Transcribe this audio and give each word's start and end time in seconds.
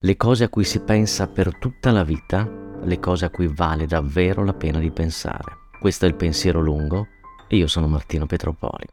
le 0.00 0.16
cose 0.16 0.44
a 0.44 0.48
cui 0.48 0.62
si 0.62 0.78
pensa 0.82 1.26
per 1.26 1.58
tutta 1.58 1.90
la 1.90 2.04
vita, 2.04 2.48
le 2.84 3.00
cose 3.00 3.24
a 3.24 3.30
cui 3.30 3.48
vale 3.48 3.86
davvero 3.86 4.44
la 4.44 4.54
pena 4.54 4.78
di 4.78 4.92
pensare. 4.92 5.56
Questo 5.80 6.04
è 6.04 6.08
il 6.08 6.14
pensiero 6.14 6.60
lungo 6.60 7.08
e 7.48 7.56
io 7.56 7.66
sono 7.66 7.88
Martino 7.88 8.24
Petropoli. 8.24 8.86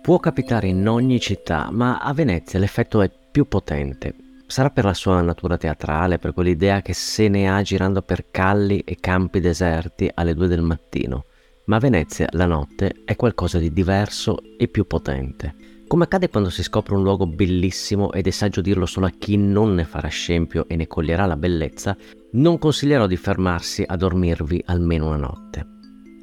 Può 0.00 0.18
capitare 0.18 0.68
in 0.68 0.88
ogni 0.88 1.20
città, 1.20 1.70
ma 1.70 1.98
a 1.98 2.14
Venezia 2.14 2.58
l'effetto 2.58 3.02
è 3.02 3.10
più 3.30 3.46
potente. 3.46 4.16
Sarà 4.46 4.70
per 4.70 4.84
la 4.84 4.94
sua 4.94 5.20
natura 5.20 5.58
teatrale, 5.58 6.18
per 6.18 6.32
quell'idea 6.32 6.80
che 6.80 6.94
se 6.94 7.28
ne 7.28 7.50
ha 7.50 7.60
girando 7.60 8.00
per 8.00 8.30
calli 8.30 8.80
e 8.80 8.96
campi 9.00 9.40
deserti 9.40 10.10
alle 10.14 10.34
due 10.34 10.46
del 10.46 10.62
mattino 10.62 11.24
ma 11.66 11.76
a 11.76 11.80
Venezia 11.80 12.28
la 12.32 12.46
notte 12.46 13.02
è 13.04 13.16
qualcosa 13.16 13.58
di 13.58 13.72
diverso 13.72 14.38
e 14.56 14.68
più 14.68 14.86
potente. 14.86 15.54
Come 15.86 16.04
accade 16.04 16.28
quando 16.28 16.50
si 16.50 16.62
scopre 16.62 16.94
un 16.94 17.02
luogo 17.02 17.26
bellissimo 17.26 18.12
ed 18.12 18.26
è 18.26 18.30
saggio 18.30 18.60
dirlo 18.60 18.86
solo 18.86 19.06
a 19.06 19.12
chi 19.16 19.36
non 19.36 19.74
ne 19.74 19.84
farà 19.84 20.08
scempio 20.08 20.66
e 20.68 20.76
ne 20.76 20.86
coglierà 20.86 21.26
la 21.26 21.36
bellezza, 21.36 21.96
non 22.32 22.58
consiglierò 22.58 23.06
di 23.06 23.16
fermarsi 23.16 23.84
a 23.86 23.96
dormirvi 23.96 24.62
almeno 24.66 25.06
una 25.08 25.16
notte. 25.16 25.66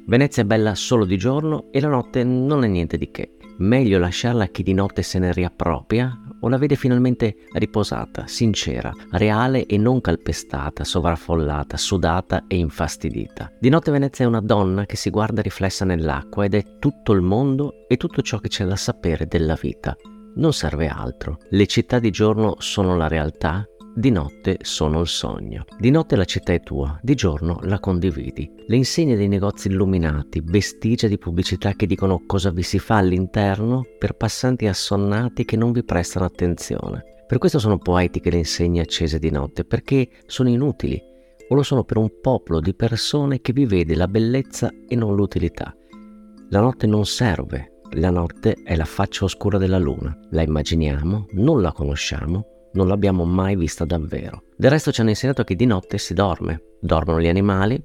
Venezia 0.06 0.42
è 0.42 0.46
bella 0.46 0.74
solo 0.74 1.04
di 1.04 1.16
giorno 1.16 1.70
e 1.70 1.80
la 1.80 1.88
notte 1.88 2.24
non 2.24 2.64
è 2.64 2.66
niente 2.66 2.98
di 2.98 3.10
che. 3.10 3.36
Meglio 3.58 3.98
lasciarla 3.98 4.44
a 4.44 4.48
chi 4.48 4.62
di 4.62 4.74
notte 4.74 5.02
se 5.02 5.18
ne 5.18 5.32
riappropria 5.32 6.31
o 6.42 6.48
la 6.48 6.58
vede 6.58 6.76
finalmente 6.76 7.34
riposata, 7.54 8.26
sincera, 8.26 8.92
reale 9.10 9.66
e 9.66 9.76
non 9.78 10.00
calpestata, 10.00 10.84
sovraffollata, 10.84 11.76
sudata 11.76 12.44
e 12.46 12.56
infastidita. 12.56 13.50
Di 13.58 13.68
notte 13.68 13.90
Venezia 13.90 14.24
è 14.24 14.28
una 14.28 14.40
donna 14.40 14.86
che 14.86 14.96
si 14.96 15.10
guarda 15.10 15.42
riflessa 15.42 15.84
nell'acqua 15.84 16.44
ed 16.44 16.54
è 16.54 16.78
tutto 16.78 17.12
il 17.12 17.22
mondo 17.22 17.86
e 17.88 17.96
tutto 17.96 18.22
ciò 18.22 18.38
che 18.38 18.48
c'è 18.48 18.64
da 18.64 18.76
sapere 18.76 19.26
della 19.26 19.56
vita. 19.60 19.96
Non 20.34 20.52
serve 20.54 20.88
altro. 20.88 21.38
Le 21.50 21.66
città 21.66 21.98
di 21.98 22.10
giorno 22.10 22.54
sono 22.58 22.96
la 22.96 23.06
realtà 23.06 23.66
di 23.94 24.10
notte 24.10 24.58
sono 24.62 25.00
il 25.00 25.06
sogno. 25.06 25.64
Di 25.78 25.90
notte 25.90 26.16
la 26.16 26.24
città 26.24 26.52
è 26.52 26.60
tua, 26.60 26.98
di 27.02 27.14
giorno 27.14 27.58
la 27.62 27.78
condividi. 27.78 28.50
Le 28.66 28.76
insegne 28.76 29.16
dei 29.16 29.28
negozi 29.28 29.68
illuminati, 29.68 30.40
vestigia 30.42 31.08
di 31.08 31.18
pubblicità 31.18 31.72
che 31.74 31.86
dicono 31.86 32.22
cosa 32.26 32.50
vi 32.50 32.62
si 32.62 32.78
fa 32.78 32.96
all'interno 32.96 33.84
per 33.98 34.14
passanti 34.14 34.66
assonnati 34.66 35.44
che 35.44 35.56
non 35.56 35.72
vi 35.72 35.84
prestano 35.84 36.24
attenzione. 36.24 37.04
Per 37.26 37.38
questo 37.38 37.58
sono 37.58 37.78
poetiche 37.78 38.30
le 38.30 38.38
insegne 38.38 38.80
accese 38.80 39.18
di 39.18 39.30
notte, 39.30 39.64
perché 39.64 40.08
sono 40.26 40.48
inutili, 40.48 41.00
o 41.48 41.54
lo 41.54 41.62
sono 41.62 41.84
per 41.84 41.98
un 41.98 42.20
popolo 42.20 42.60
di 42.60 42.74
persone 42.74 43.40
che 43.40 43.52
vi 43.52 43.66
vede 43.66 43.94
la 43.94 44.08
bellezza 44.08 44.70
e 44.88 44.96
non 44.96 45.14
l'utilità. 45.14 45.74
La 46.48 46.60
notte 46.60 46.86
non 46.86 47.04
serve, 47.04 47.80
la 47.92 48.10
notte 48.10 48.56
è 48.64 48.74
la 48.74 48.84
faccia 48.84 49.24
oscura 49.24 49.58
della 49.58 49.78
luna. 49.78 50.18
La 50.30 50.42
immaginiamo, 50.42 51.26
non 51.32 51.60
la 51.60 51.72
conosciamo, 51.72 52.46
non 52.72 52.88
l'abbiamo 52.88 53.24
mai 53.24 53.56
vista 53.56 53.84
davvero. 53.84 54.44
Del 54.56 54.70
resto 54.70 54.92
ci 54.92 55.00
hanno 55.00 55.10
insegnato 55.10 55.44
che 55.44 55.54
di 55.54 55.66
notte 55.66 55.98
si 55.98 56.14
dorme. 56.14 56.62
Dormono 56.80 57.20
gli 57.20 57.28
animali, 57.28 57.80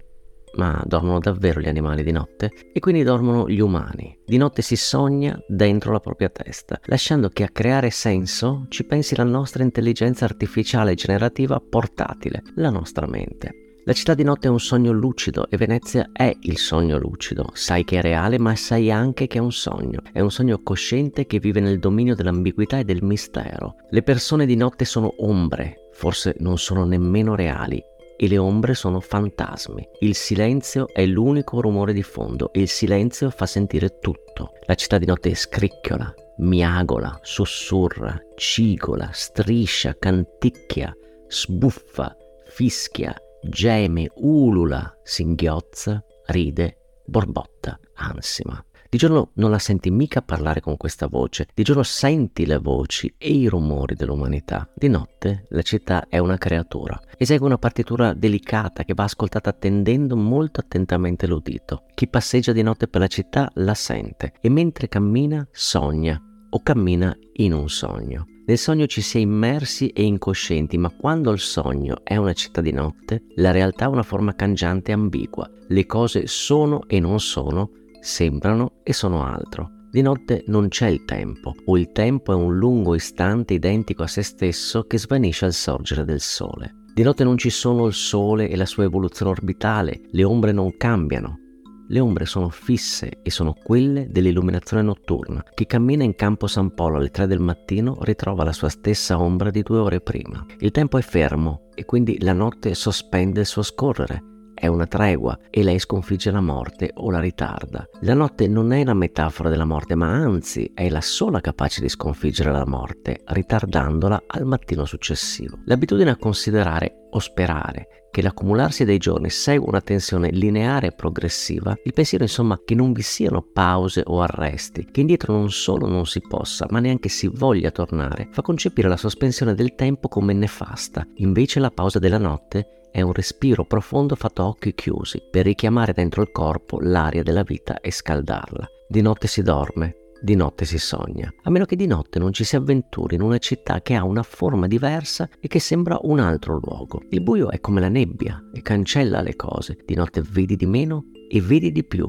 ma 0.56 0.82
dormono 0.86 1.20
davvero 1.20 1.60
gli 1.60 1.68
animali 1.68 2.04
di 2.04 2.12
notte 2.12 2.52
e 2.74 2.80
quindi 2.80 3.04
dormono 3.04 3.48
gli 3.48 3.60
umani. 3.60 4.18
Di 4.26 4.38
notte 4.38 4.62
si 4.62 4.76
sogna 4.76 5.40
dentro 5.48 5.92
la 5.92 6.00
propria 6.00 6.30
testa, 6.30 6.80
lasciando 6.86 7.30
che 7.30 7.44
a 7.44 7.50
creare 7.50 7.90
senso 7.90 8.66
ci 8.70 8.86
pensi 8.86 9.16
la 9.16 9.24
nostra 9.24 9.64
intelligenza 9.64 10.26
artificiale 10.26 10.96
generativa 10.96 11.60
portatile, 11.60 12.42
la 12.56 12.70
nostra 12.70 13.08
mente. 13.08 13.67
La 13.88 13.94
città 13.94 14.16
di 14.16 14.24
notte 14.24 14.50
è 14.50 14.52
un 14.52 14.60
sogno 14.60 14.92
lucido 14.92 15.50
e 15.50 15.56
Venezia 15.56 16.10
è 16.12 16.36
il 16.42 16.58
sogno 16.58 16.98
lucido. 16.98 17.52
Sai 17.54 17.86
che 17.86 18.00
è 18.00 18.02
reale, 18.02 18.38
ma 18.38 18.54
sai 18.54 18.92
anche 18.92 19.28
che 19.28 19.38
è 19.38 19.42
un 19.42 19.54
sogno. 19.54 20.02
È 20.12 20.20
un 20.20 20.30
sogno 20.30 20.60
cosciente 20.62 21.26
che 21.26 21.40
vive 21.40 21.62
nel 21.62 21.80
dominio 21.80 22.14
dell'ambiguità 22.14 22.80
e 22.80 22.84
del 22.84 23.02
mistero. 23.02 23.76
Le 23.90 24.04
persone 24.04 24.46
di 24.46 24.58
notte 24.58 24.84
sono 24.84 25.14
ombre, 25.20 25.88
forse 25.94 26.36
non 26.40 26.58
sono 26.58 26.84
nemmeno 26.84 27.34
reali. 27.34 27.82
E 28.18 28.28
le 28.28 28.38
ombre 28.38 28.74
sono 28.74 29.00
fantasmi. 29.00 29.88
Il 30.02 30.16
silenzio 30.16 30.90
è 30.90 31.06
l'unico 31.06 31.62
rumore 31.62 31.94
di 31.94 32.04
fondo 32.04 32.52
e 32.52 32.60
il 32.60 32.68
silenzio 32.68 33.30
fa 33.30 33.46
sentire 33.46 34.00
tutto. 34.00 34.52
La 34.66 34.76
città 34.76 34.98
di 34.98 35.06
notte 35.06 35.34
scricchiola, 35.34 36.14
miagola, 36.40 37.18
sussurra, 37.22 38.20
cigola, 38.36 39.12
striscia, 39.14 39.96
canticchia, 39.98 40.94
sbuffa, 41.30 42.14
fischia, 42.48 43.16
geme, 43.42 44.10
ulula, 44.16 45.00
singhiozza, 45.04 46.04
ride, 46.28 47.02
borbotta, 47.06 47.80
ansima. 47.96 48.62
Di 48.90 48.98
giorno 48.98 49.32
non 49.34 49.52
la 49.52 49.60
senti 49.60 49.92
mica 49.92 50.22
parlare 50.22 50.62
con 50.62 50.78
questa 50.78 51.08
voce, 51.08 51.48
di 51.54 51.64
giorno 51.64 51.84
senti 51.84 52.46
le 52.46 52.58
voci 52.58 53.14
e 53.18 53.30
i 53.30 53.48
rumori 53.48 53.96
dell'umanità. 53.96 54.70
Di 54.74 54.88
notte 54.88 55.46
la 55.50 55.62
città 55.62 56.08
è 56.08 56.20
una 56.20 56.38
creatura, 56.38 56.98
esegue 57.18 57.46
una 57.46 57.58
partitura 57.58 58.14
delicata 58.14 58.84
che 58.84 58.94
va 58.94 59.04
ascoltata 59.04 59.50
attendendo 59.50 60.16
molto 60.16 60.62
attentamente 60.62 61.28
l'udito. 61.28 61.84
Chi 61.94 62.08
passeggia 62.08 62.54
di 62.54 62.62
notte 62.62 62.88
per 62.88 63.02
la 63.02 63.08
città 63.08 63.52
la 63.56 63.74
sente 63.74 64.34
e 64.40 64.50
mentre 64.50 64.88
cammina 64.88 65.46
sogna 65.52 66.22
o 66.50 66.62
cammina 66.62 67.16
in 67.34 67.54
un 67.54 67.70
sogno. 67.70 68.26
Nel 68.46 68.58
sogno 68.58 68.86
ci 68.86 69.02
si 69.02 69.18
è 69.18 69.22
immersi 69.22 69.90
e 69.90 70.04
incoscienti, 70.04 70.78
ma 70.78 70.90
quando 70.90 71.32
il 71.32 71.40
sogno 71.40 71.98
è 72.04 72.16
una 72.16 72.34
città 72.34 72.62
di 72.62 72.72
notte, 72.72 73.24
la 73.36 73.52
realtà 73.52 73.86
ha 73.86 73.90
una 73.90 74.04
forma 74.04 74.36
cangiante 74.36 74.92
e 74.92 74.94
ambigua. 74.94 75.50
Le 75.68 75.86
cose 75.86 76.28
sono 76.28 76.88
e 76.88 77.00
non 77.02 77.20
sono, 77.20 77.72
sembrano 78.00 78.80
e 78.84 78.94
sono 78.94 79.26
altro. 79.26 79.72
Di 79.92 80.02
notte 80.02 80.44
non 80.48 80.70
c'è 80.70 80.88
il 80.88 81.04
tempo, 81.04 81.56
o 81.66 81.78
il 81.78 81.92
tempo 81.92 82.32
è 82.32 82.36
un 82.36 82.58
lungo 82.58 82.96
istante 82.96 83.54
identico 83.54 84.04
a 84.04 84.08
se 84.08 84.22
stesso 84.22 84.84
che 84.84 84.98
svanisce 84.98 85.46
al 85.46 85.54
sorgere 85.54 86.06
del 86.06 86.22
sole. 86.22 86.84
Di 86.94 87.04
notte 87.04 87.24
non 87.24 87.38
ci 87.38 87.50
sono 87.50 87.86
il 87.86 87.94
sole 87.94 88.50
e 88.50 88.56
la 88.56 88.66
sua 88.66 88.86
evoluzione 88.86 89.32
orbitale, 89.32 90.02
le 90.10 90.24
ombre 90.24 90.52
non 90.52 90.78
cambiano, 90.78 91.40
le 91.88 92.00
ombre 92.00 92.26
sono 92.26 92.50
fisse 92.50 93.20
e 93.22 93.32
sono 93.32 93.54
quelle 93.54 94.08
dell'illuminazione 94.10 94.84
notturna. 94.84 95.44
Chi 95.54 95.66
cammina 95.66 96.04
in 96.04 96.16
campo 96.16 96.48
San 96.48 96.74
Polo 96.74 96.98
alle 96.98 97.10
3 97.10 97.28
del 97.28 97.40
mattino 97.40 97.98
ritrova 98.02 98.44
la 98.44 98.54
sua 98.54 98.70
stessa 98.70 99.20
ombra 99.20 99.50
di 99.50 99.64
due 99.64 99.80
ore 99.80 100.02
prima. 100.02 100.46
Il 100.60 100.72
tempo 100.72 100.98
è 100.98 101.02
fermo 101.02 101.70
e 101.74 101.86
quindi 101.86 102.22
la 102.22 102.34
notte 102.34 102.74
sospende 102.74 103.42
il 103.42 103.46
suo 103.46 103.62
scorrere. 103.62 104.37
È 104.60 104.66
una 104.66 104.88
tregua 104.88 105.38
e 105.52 105.62
lei 105.62 105.78
sconfigge 105.78 106.32
la 106.32 106.42
morte 106.42 106.90
o 106.96 107.12
la 107.12 107.20
ritarda. 107.20 107.88
La 108.02 108.16
notte 108.16 108.48
non 108.48 108.72
è 108.72 108.84
la 108.84 108.96
metafora 108.96 109.50
della 109.50 109.66
morte, 109.66 109.94
ma 109.94 110.12
anzi 110.12 110.72
è 110.74 110.90
la 110.90 111.00
sola 111.00 111.42
capace 111.42 111.80
di 111.80 111.90
sconfiggere 111.90 112.52
la 112.52 112.66
morte, 112.66 113.22
ritardandola 113.24 114.24
al 114.26 114.46
mattino 114.46 114.86
successivo. 114.86 115.60
L'abitudine 115.66 116.10
a 116.10 116.18
considerare 116.18 117.08
o 117.12 117.20
sperare 117.20 118.08
che 118.10 118.24
l'accumularsi 118.24 118.84
dei 118.84 118.98
giorni 118.98 119.30
segua 119.30 119.70
una 119.70 119.82
tensione 119.82 120.32
lineare 120.32 120.88
e 120.88 120.92
progressiva, 120.92 121.78
il 121.84 121.94
pensiero 121.94 122.24
insomma 122.24 122.60
che 122.66 122.74
non 122.74 122.92
vi 122.94 123.04
siano 123.04 123.44
pause 123.54 124.02
o 124.08 124.22
arresti, 124.22 124.88
che 124.90 125.02
indietro 125.02 125.34
non 125.34 125.52
solo 125.52 125.86
non 125.86 126.08
si 126.08 126.20
possa, 126.22 126.66
ma 126.72 126.80
neanche 126.80 127.10
si 127.10 127.28
voglia 127.28 127.70
tornare, 127.70 128.30
fa 128.32 128.42
concepire 128.42 128.88
la 128.88 128.98
sospensione 128.98 129.54
del 129.54 129.76
tempo 129.76 130.08
come 130.08 130.34
nefasta. 130.34 131.06
Invece 131.18 131.60
la 131.60 131.70
pausa 131.70 132.00
della 132.00 132.18
notte 132.18 132.87
è 132.98 133.02
un 133.02 133.14
respiro 133.14 133.64
profondo 133.64 134.16
fatto 134.16 134.42
a 134.42 134.48
occhi 134.48 134.74
chiusi 134.74 135.22
per 135.30 135.46
richiamare 135.46 135.94
dentro 135.94 136.24
il 136.24 136.32
corpo 136.32 136.80
l'aria 136.82 137.22
della 137.22 137.44
vita 137.44 137.80
e 137.80 137.92
scaldarla. 137.92 138.68
Di 138.90 139.02
notte 139.02 139.28
si 139.28 139.44
dorme, 139.44 139.94
di 140.20 140.34
notte 140.34 140.66
si 140.66 140.80
sogna, 140.80 141.32
a 141.44 141.52
meno 141.52 141.66
che 141.66 141.76
di 141.76 141.86
notte 141.86 142.18
non 142.18 142.34
ci 142.34 142.44
si 142.44 142.56
avventuri 142.56 143.14
in 143.14 143.22
una 143.22 143.38
città 143.38 143.84
che 143.84 143.94
ha 143.94 144.04
una 144.04 144.24
forma 144.24 144.66
diversa 144.66 145.30
e 145.40 145.48
che 145.48 145.60
sembra 145.60 146.00
un 146.02 146.18
altro 146.18 146.60
luogo. 146.60 147.04
Il 147.12 147.22
buio 147.22 147.52
è 147.52 147.60
come 147.60 147.82
la 147.82 147.88
nebbia 147.88 148.42
e 148.52 148.64
cancella 148.64 149.22
le 149.22 149.36
cose. 149.36 149.78
Di 149.86 149.94
notte 149.94 150.24
vedi 150.28 150.56
di 150.56 150.66
meno 150.66 151.04
e 151.30 151.40
vedi 151.40 151.72
di 151.72 151.84
più. 151.84 152.04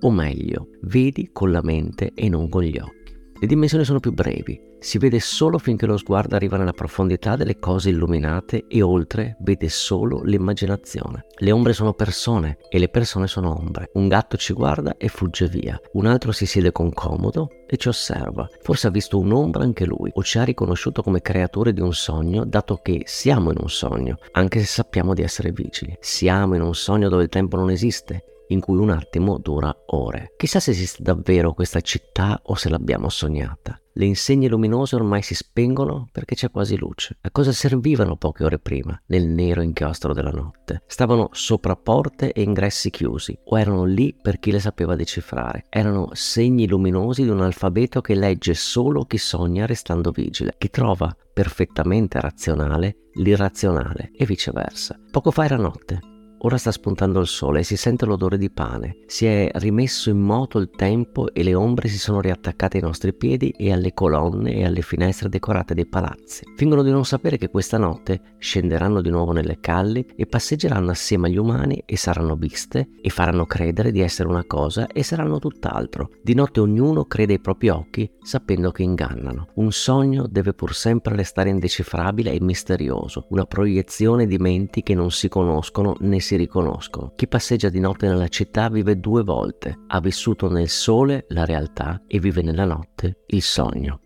O 0.00 0.10
meglio, 0.10 0.68
vedi 0.84 1.28
con 1.34 1.50
la 1.50 1.60
mente 1.60 2.12
e 2.14 2.30
non 2.30 2.48
con 2.48 2.62
gli 2.62 2.78
occhi. 2.78 3.14
Le 3.38 3.46
dimensioni 3.46 3.84
sono 3.84 4.00
più 4.00 4.14
brevi, 4.14 4.58
si 4.80 4.98
vede 4.98 5.20
solo 5.20 5.58
finché 5.58 5.86
lo 5.86 5.96
sguardo 5.96 6.34
arriva 6.34 6.56
nella 6.56 6.72
profondità 6.72 7.36
delle 7.36 7.58
cose 7.58 7.90
illuminate 7.90 8.64
e 8.68 8.82
oltre 8.82 9.36
vede 9.40 9.68
solo 9.68 10.22
l'immaginazione. 10.22 11.26
Le 11.36 11.50
ombre 11.52 11.72
sono 11.72 11.92
persone 11.92 12.58
e 12.68 12.78
le 12.78 12.88
persone 12.88 13.26
sono 13.26 13.56
ombre. 13.56 13.90
Un 13.94 14.08
gatto 14.08 14.36
ci 14.36 14.52
guarda 14.52 14.96
e 14.96 15.08
fugge 15.08 15.46
via, 15.46 15.80
un 15.92 16.06
altro 16.06 16.32
si 16.32 16.46
siede 16.46 16.72
con 16.72 16.92
comodo 16.92 17.50
e 17.66 17.76
ci 17.76 17.88
osserva. 17.88 18.48
Forse 18.62 18.88
ha 18.88 18.90
visto 18.90 19.18
un'ombra 19.18 19.62
anche 19.62 19.84
lui 19.84 20.10
o 20.14 20.22
ci 20.22 20.38
ha 20.38 20.44
riconosciuto 20.44 21.02
come 21.02 21.20
creature 21.20 21.72
di 21.72 21.80
un 21.80 21.92
sogno, 21.92 22.44
dato 22.44 22.80
che 22.82 23.02
siamo 23.04 23.50
in 23.50 23.58
un 23.60 23.68
sogno, 23.68 24.18
anche 24.32 24.60
se 24.60 24.66
sappiamo 24.66 25.14
di 25.14 25.22
essere 25.22 25.52
vigili. 25.52 25.96
Siamo 26.00 26.54
in 26.54 26.62
un 26.62 26.74
sogno 26.74 27.08
dove 27.08 27.24
il 27.24 27.28
tempo 27.28 27.56
non 27.56 27.70
esiste 27.70 28.24
in 28.50 28.60
cui 28.60 28.76
un 28.76 28.90
attimo 28.90 29.38
dura 29.38 29.74
ore. 29.86 30.34
Chissà 30.36 30.60
se 30.60 30.70
esiste 30.70 31.02
davvero 31.02 31.52
questa 31.52 31.80
città 31.80 32.40
o 32.44 32.54
se 32.54 32.68
l'abbiamo 32.68 33.08
sognata. 33.08 33.80
Le 33.92 34.04
insegne 34.04 34.48
luminose 34.48 34.94
ormai 34.94 35.20
si 35.20 35.34
spengono 35.34 36.08
perché 36.12 36.34
c'è 36.36 36.50
quasi 36.50 36.78
luce. 36.78 37.18
A 37.22 37.30
cosa 37.30 37.52
servivano 37.52 38.16
poche 38.16 38.44
ore 38.44 38.58
prima, 38.58 38.98
nel 39.06 39.26
nero 39.26 39.62
inchiostro 39.62 40.14
della 40.14 40.30
notte? 40.30 40.82
Stavano 40.86 41.28
sopra 41.32 41.74
porte 41.74 42.32
e 42.32 42.42
ingressi 42.42 42.90
chiusi, 42.90 43.36
o 43.46 43.58
erano 43.58 43.84
lì 43.84 44.16
per 44.20 44.38
chi 44.38 44.52
le 44.52 44.60
sapeva 44.60 44.94
decifrare? 44.94 45.66
Erano 45.68 46.10
segni 46.12 46.68
luminosi 46.68 47.24
di 47.24 47.30
un 47.30 47.42
alfabeto 47.42 48.00
che 48.00 48.14
legge 48.14 48.54
solo 48.54 49.04
chi 49.04 49.18
sogna 49.18 49.66
restando 49.66 50.12
vigile, 50.12 50.54
chi 50.56 50.70
trova 50.70 51.14
perfettamente 51.32 52.20
razionale 52.20 53.08
l'irrazionale 53.14 54.12
e 54.14 54.24
viceversa. 54.24 54.98
Poco 55.10 55.30
fa 55.32 55.44
era 55.44 55.56
notte, 55.56 55.98
Ora 56.42 56.56
sta 56.56 56.72
spuntando 56.72 57.20
il 57.20 57.26
sole 57.26 57.60
e 57.60 57.64
si 57.64 57.76
sente 57.76 58.06
l'odore 58.06 58.38
di 58.38 58.50
pane. 58.50 59.00
Si 59.06 59.26
è 59.26 59.50
rimesso 59.54 60.08
in 60.08 60.20
moto 60.20 60.58
il 60.58 60.70
tempo 60.70 61.34
e 61.34 61.42
le 61.42 61.54
ombre 61.54 61.88
si 61.88 61.98
sono 61.98 62.22
riattaccate 62.22 62.78
ai 62.78 62.82
nostri 62.82 63.12
piedi 63.12 63.50
e 63.50 63.70
alle 63.72 63.92
colonne 63.92 64.54
e 64.54 64.64
alle 64.64 64.80
finestre 64.80 65.28
decorate 65.28 65.74
dei 65.74 65.86
palazzi. 65.86 66.44
Fingono 66.56 66.82
di 66.82 66.90
non 66.90 67.04
sapere 67.04 67.36
che 67.36 67.50
questa 67.50 67.76
notte 67.76 68.36
scenderanno 68.38 69.02
di 69.02 69.10
nuovo 69.10 69.32
nelle 69.32 69.60
calli 69.60 70.06
e 70.16 70.24
passeggeranno 70.24 70.90
assieme 70.90 71.28
agli 71.28 71.36
umani 71.36 71.82
e 71.84 71.98
saranno 71.98 72.36
viste 72.36 72.88
e 73.02 73.10
faranno 73.10 73.44
credere 73.44 73.90
di 73.90 74.00
essere 74.00 74.30
una 74.30 74.44
cosa 74.46 74.86
e 74.86 75.02
saranno 75.02 75.38
tutt'altro. 75.38 76.12
Di 76.22 76.32
notte 76.32 76.60
ognuno 76.60 77.04
crede 77.04 77.34
ai 77.34 77.40
propri 77.40 77.68
occhi 77.68 78.10
sapendo 78.22 78.70
che 78.70 78.82
ingannano. 78.82 79.48
Un 79.56 79.72
sogno 79.72 80.26
deve 80.26 80.54
pur 80.54 80.74
sempre 80.74 81.16
restare 81.16 81.50
indecifrabile 81.50 82.32
e 82.32 82.40
misterioso, 82.40 83.26
una 83.30 83.44
proiezione 83.44 84.26
di 84.26 84.38
menti 84.38 84.82
che 84.82 84.94
non 84.94 85.10
si 85.10 85.28
conoscono 85.28 85.96
né 86.00 86.20
si 86.20 86.29
si 86.30 86.36
riconoscono. 86.36 87.12
Chi 87.16 87.26
passeggia 87.26 87.70
di 87.70 87.80
notte 87.80 88.06
nella 88.06 88.28
città 88.28 88.68
vive 88.68 89.00
due 89.00 89.24
volte. 89.24 89.80
Ha 89.88 90.00
vissuto 90.00 90.48
nel 90.48 90.68
sole 90.68 91.24
la 91.30 91.44
realtà 91.44 92.04
e 92.06 92.20
vive 92.20 92.40
nella 92.42 92.64
notte 92.64 93.24
il 93.28 93.42
sogno. 93.42 94.00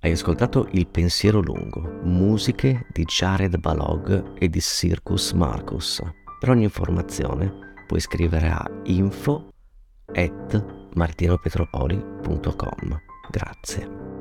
Hai 0.00 0.12
ascoltato 0.12 0.68
Il 0.70 0.88
pensiero 0.88 1.40
lungo, 1.40 2.00
musiche 2.04 2.86
di 2.90 3.04
Jared 3.04 3.58
Balog 3.58 4.32
e 4.38 4.48
di 4.48 4.62
Circus 4.62 5.32
Marcus. 5.32 6.00
Per 6.40 6.48
ogni 6.48 6.64
informazione 6.64 7.74
puoi 7.86 8.00
scrivere 8.00 8.48
a 8.48 8.66
info 8.84 9.50
at 10.14 10.88
martinopetropoli.com. 10.94 12.98
Grazie. 13.30 14.15